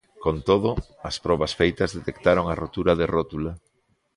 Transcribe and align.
Con 0.23 0.35
todo, 0.49 0.69
as 1.09 1.15
probas 1.25 1.53
feitas 1.59 1.93
detectaron 1.97 2.45
a 2.47 2.57
rotura 2.63 2.93
de 2.99 3.05
rótula. 3.15 3.53